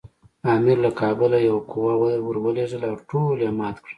امیر 0.55 0.77
له 0.85 0.91
کابله 0.99 1.37
یوه 1.47 1.61
قوه 1.71 1.93
ورولېږله 2.27 2.87
او 2.91 2.97
ټول 3.09 3.37
یې 3.45 3.51
مات 3.59 3.75
کړل. 3.83 3.89